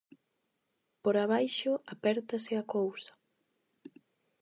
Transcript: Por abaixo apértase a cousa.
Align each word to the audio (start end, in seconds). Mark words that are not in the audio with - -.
Por 1.03 1.15
abaixo 1.23 1.71
apértase 1.93 2.51
a 2.61 2.63
cousa. 2.75 3.13